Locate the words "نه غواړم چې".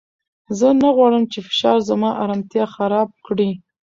0.81-1.39